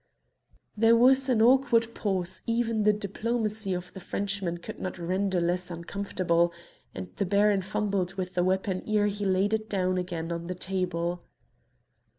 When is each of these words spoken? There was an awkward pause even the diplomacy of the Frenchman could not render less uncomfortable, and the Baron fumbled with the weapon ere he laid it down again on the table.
There 0.75 0.95
was 0.95 1.29
an 1.29 1.43
awkward 1.43 1.93
pause 1.93 2.41
even 2.47 2.85
the 2.85 2.91
diplomacy 2.91 3.75
of 3.75 3.93
the 3.93 3.99
Frenchman 3.99 4.57
could 4.57 4.79
not 4.79 4.97
render 4.97 5.39
less 5.39 5.69
uncomfortable, 5.69 6.51
and 6.95 7.09
the 7.17 7.25
Baron 7.27 7.61
fumbled 7.61 8.15
with 8.15 8.33
the 8.33 8.43
weapon 8.43 8.81
ere 8.89 9.05
he 9.05 9.25
laid 9.25 9.53
it 9.53 9.69
down 9.69 9.99
again 9.99 10.31
on 10.31 10.47
the 10.47 10.55
table. 10.55 11.21